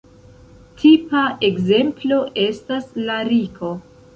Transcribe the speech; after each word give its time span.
Tipa 0.83 1.21
ekzemplo 1.49 2.17
estas 2.47 2.91
lariko. 3.11 3.71